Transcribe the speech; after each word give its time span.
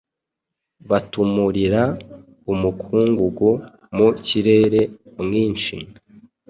batumurira 0.89 1.83
umukungugu 2.51 3.49
mu 3.95 4.07
kirere 4.25 4.81
mwinshi, 5.23 5.75